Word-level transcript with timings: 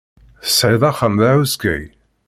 Tesɛid 0.45 0.81
axxam 0.89 1.15
d 1.21 1.23
ahuskay. 1.29 1.83